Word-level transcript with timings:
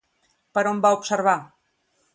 Per 0.57 0.63
on 0.71 0.81
va 0.87 0.93
observar? 0.97 1.39